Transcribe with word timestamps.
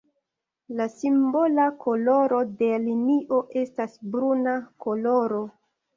La 0.79 0.85
simbola 0.93 1.67
koloro 1.83 2.39
de 2.63 2.69
linio 2.87 3.43
estas 3.65 3.97
bruna 4.17 4.55
koloro. 4.87 5.45